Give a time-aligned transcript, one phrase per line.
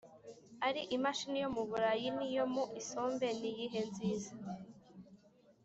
[0.67, 4.23] Ari imashini yo mu Burayi niyo mu isombe niyihe nziz